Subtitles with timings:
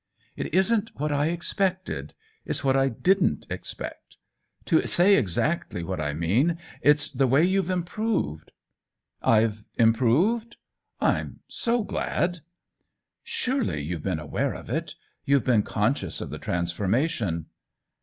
[0.35, 2.15] "It isn't what I expected—
[2.47, 4.17] it's what I didn't expect.
[4.65, 8.51] To say exactly what I mean, it's the way youVe improved.""
[9.23, 10.55] Fve improved?
[10.99, 12.39] Tm so glad
[13.23, 14.95] !""Surely youVe been aware of it—
[15.25, 17.45] you've been conscious of the transformation."